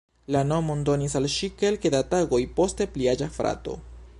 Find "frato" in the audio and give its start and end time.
3.37-3.79